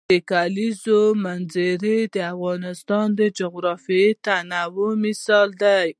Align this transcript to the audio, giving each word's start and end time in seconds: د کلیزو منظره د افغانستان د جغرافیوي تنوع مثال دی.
د 0.09 0.13
کلیزو 0.31 1.01
منظره 1.25 1.95
د 2.15 2.17
افغانستان 2.33 3.07
د 3.19 3.21
جغرافیوي 3.39 4.11
تنوع 4.25 4.91
مثال 5.05 5.47
دی. 5.63 5.89